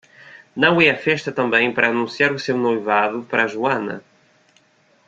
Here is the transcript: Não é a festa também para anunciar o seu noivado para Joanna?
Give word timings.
Não 0.61 0.73
é 0.81 0.87
a 0.89 0.97
festa 0.97 1.31
também 1.31 1.71
para 1.71 1.89
anunciar 1.89 2.31
o 2.33 2.39
seu 2.39 2.57
noivado 2.57 3.21
para 3.29 3.45
Joanna? 3.45 4.03